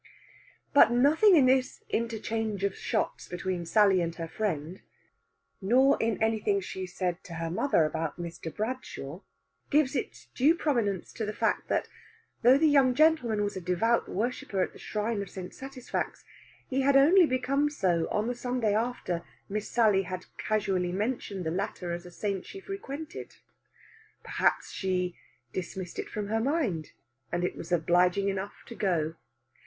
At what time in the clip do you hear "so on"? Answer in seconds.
17.69-18.27